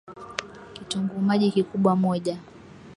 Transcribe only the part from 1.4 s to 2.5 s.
Kikubwa moja